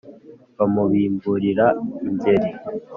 bamubimburira 0.57 1.65
ingeri 2.09 2.49